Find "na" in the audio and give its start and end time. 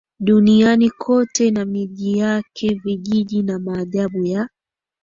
1.51-1.65, 3.43-3.59